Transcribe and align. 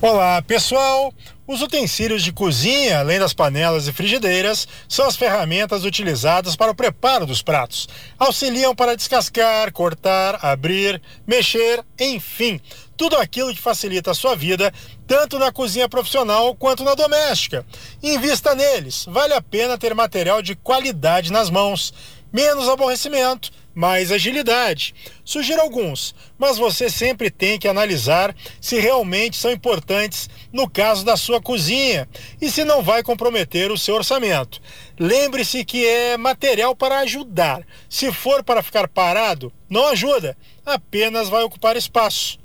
Olá, 0.00 0.40
pessoal! 0.40 1.12
Os 1.46 1.60
utensílios 1.60 2.22
de 2.22 2.32
cozinha, 2.32 3.00
além 3.00 3.18
das 3.18 3.34
panelas 3.34 3.86
e 3.86 3.92
frigideiras, 3.92 4.66
são 4.88 5.06
as 5.06 5.16
ferramentas 5.16 5.84
utilizadas 5.84 6.56
para 6.56 6.70
o 6.70 6.74
preparo 6.74 7.26
dos 7.26 7.42
pratos. 7.42 7.90
Auxiliam 8.18 8.74
para 8.74 8.96
descascar, 8.96 9.70
cortar, 9.70 10.38
abrir, 10.42 11.02
mexer, 11.26 11.84
enfim, 12.00 12.58
tudo 12.96 13.16
aquilo 13.18 13.54
que 13.54 13.60
facilita 13.60 14.12
a 14.12 14.14
sua 14.14 14.34
vida, 14.34 14.72
tanto 15.06 15.38
na 15.38 15.52
cozinha 15.52 15.90
profissional 15.90 16.54
quanto 16.54 16.82
na 16.82 16.94
doméstica. 16.94 17.66
Invista 18.02 18.54
neles, 18.54 19.04
vale 19.10 19.34
a 19.34 19.42
pena 19.42 19.76
ter 19.76 19.94
material 19.94 20.40
de 20.40 20.56
qualidade 20.56 21.30
nas 21.30 21.50
mãos. 21.50 21.92
Menos 22.32 22.68
aborrecimento 22.68 23.50
mais 23.78 24.10
agilidade. 24.10 24.92
Sugiro 25.24 25.60
alguns, 25.60 26.12
mas 26.36 26.58
você 26.58 26.90
sempre 26.90 27.30
tem 27.30 27.60
que 27.60 27.68
analisar 27.68 28.34
se 28.60 28.76
realmente 28.80 29.36
são 29.36 29.52
importantes 29.52 30.28
no 30.52 30.68
caso 30.68 31.04
da 31.04 31.16
sua 31.16 31.40
cozinha 31.40 32.08
e 32.40 32.50
se 32.50 32.64
não 32.64 32.82
vai 32.82 33.04
comprometer 33.04 33.70
o 33.70 33.78
seu 33.78 33.94
orçamento. 33.94 34.60
Lembre-se 34.98 35.64
que 35.64 35.86
é 35.86 36.16
material 36.16 36.74
para 36.74 36.98
ajudar. 36.98 37.64
Se 37.88 38.10
for 38.10 38.42
para 38.42 38.64
ficar 38.64 38.88
parado, 38.88 39.52
não 39.70 39.86
ajuda, 39.86 40.36
apenas 40.66 41.28
vai 41.28 41.44
ocupar 41.44 41.76
espaço. 41.76 42.36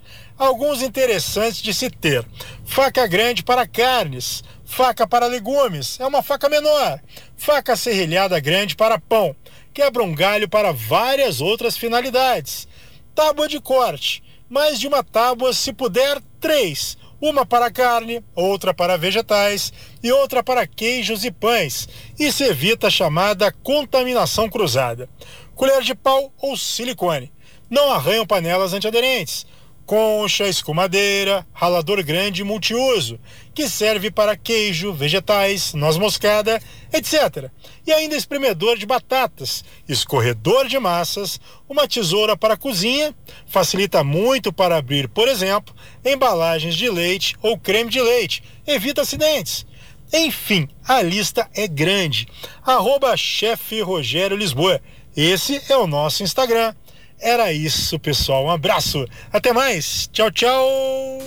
Alguns 0.44 0.82
interessantes 0.82 1.62
de 1.62 1.74
se 1.74 1.90
ter: 1.90 2.26
faca 2.66 3.08
grande 3.08 3.44
para 3.44 3.68
carnes, 3.68 4.44
faca 4.66 5.08
para 5.08 5.26
legumes, 5.26 6.00
é 6.00 6.06
uma 6.06 6.22
faca 6.22 6.50
menor, 6.50 7.00
faca 7.38 7.76
serrilhada 7.76 8.40
grande 8.40 8.76
para 8.76 9.00
pão 9.00 9.36
quebra 9.74 10.04
um 10.04 10.14
galho 10.14 10.48
para 10.48 10.72
várias 10.72 11.42
outras 11.42 11.76
finalidades. 11.76 12.68
Tábua 13.16 13.48
de 13.48 13.60
corte, 13.60 14.24
mais 14.48 14.80
de 14.80 14.88
uma 14.88 15.04
tábua, 15.04 15.52
se 15.52 15.74
puder, 15.74 16.22
três. 16.40 16.96
Uma 17.20 17.46
para 17.46 17.72
carne, 17.72 18.24
outra 18.36 18.74
para 18.74 18.98
vegetais 18.98 19.72
e 20.04 20.12
outra 20.12 20.44
para 20.44 20.68
queijos 20.68 21.24
e 21.24 21.32
pães. 21.32 21.88
Isso 22.20 22.44
evita 22.44 22.88
a 22.88 22.92
chamada 22.92 23.52
contaminação 23.64 24.50
cruzada. 24.50 25.10
Colher 25.56 25.82
de 25.82 25.96
pau 25.96 26.34
ou 26.38 26.58
silicone. 26.58 27.32
Não 27.70 27.92
arranham 27.92 28.28
panelas 28.28 28.74
antiaderentes 28.74 29.46
concha, 29.86 30.48
escumadeira, 30.48 31.46
ralador 31.54 32.04
grande 32.04 32.44
multiuso, 32.44 33.20
que 33.54 33.68
serve 33.70 34.10
para 34.10 34.38
queijo, 34.38 34.94
vegetais, 34.94 35.74
noz 35.74 35.98
moscada, 35.98 36.62
etc. 36.92 37.50
E 37.86 37.92
ainda 37.92 38.16
espremedor 38.16 38.78
de 38.78 38.86
batatas, 38.86 39.64
escorredor 39.88 40.68
de 40.68 40.80
massas, 40.80 41.40
uma 41.68 41.88
tesoura 41.88 42.38
para 42.38 42.58
cozinha, 42.58 43.14
facilita 43.46 44.04
muito 44.04 44.54
para 44.54 44.78
abrir, 44.78 45.08
por 45.10 45.28
exemplo, 45.28 45.76
embalagens 46.04 46.76
de 46.76 46.90
leite 46.90 47.36
ou 47.42 47.58
creme 47.58 47.90
de 47.90 48.02
leite, 48.02 48.44
evita 48.66 49.02
acidentes. 49.02 49.66
Enfim, 50.14 50.70
a 50.88 51.02
lista 51.02 51.50
é 51.56 51.68
grande. 51.68 52.28
Arroba 52.64 53.18
chefe 53.18 53.82
Rogério 53.82 54.38
Lisboa. 54.38 54.80
Esse 55.18 55.62
é 55.70 55.76
o 55.76 55.88
nosso 55.88 56.22
Instagram. 56.22 56.76
Era 57.24 57.54
isso, 57.54 57.98
pessoal. 57.98 58.46
Um 58.46 58.52
abraço. 58.52 59.08
Até 59.32 59.54
mais. 59.54 60.10
Tchau, 60.12 60.30
tchau. 60.30 61.20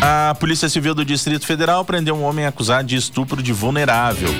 A 0.00 0.34
Polícia 0.36 0.68
Civil 0.68 0.94
do 0.94 1.04
Distrito 1.04 1.44
Federal 1.44 1.84
prendeu 1.84 2.14
um 2.14 2.22
homem 2.22 2.46
acusado 2.46 2.86
de 2.86 2.94
estupro 2.94 3.42
de 3.42 3.52
vulnerável. 3.52 4.30